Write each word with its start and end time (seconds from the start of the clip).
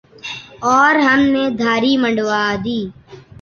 اور 0.73 0.93
ہم 1.07 1.19
نے 1.33 1.43
دھاڑی 1.61 1.93
منڈوادی۔ 2.01 2.79